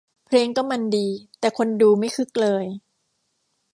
[0.25, 1.07] เพลงก็มันดี
[1.39, 2.65] แต่คนดูไม่คึกเลย